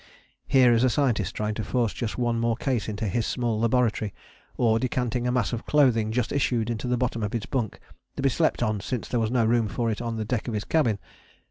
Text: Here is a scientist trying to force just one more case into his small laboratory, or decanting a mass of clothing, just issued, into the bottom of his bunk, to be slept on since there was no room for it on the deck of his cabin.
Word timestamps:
Here 0.47 0.73
is 0.73 0.83
a 0.83 0.89
scientist 0.89 1.35
trying 1.35 1.53
to 1.53 1.63
force 1.63 1.93
just 1.93 2.17
one 2.17 2.39
more 2.39 2.55
case 2.55 2.89
into 2.89 3.07
his 3.07 3.23
small 3.27 3.59
laboratory, 3.59 4.15
or 4.57 4.79
decanting 4.79 5.27
a 5.27 5.31
mass 5.31 5.53
of 5.53 5.67
clothing, 5.67 6.11
just 6.11 6.31
issued, 6.31 6.71
into 6.71 6.87
the 6.87 6.97
bottom 6.97 7.21
of 7.21 7.33
his 7.33 7.45
bunk, 7.45 7.79
to 8.15 8.23
be 8.23 8.29
slept 8.29 8.63
on 8.63 8.79
since 8.79 9.07
there 9.07 9.19
was 9.19 9.29
no 9.29 9.45
room 9.45 9.67
for 9.67 9.91
it 9.91 10.01
on 10.01 10.17
the 10.17 10.25
deck 10.25 10.47
of 10.47 10.55
his 10.55 10.63
cabin. 10.65 10.97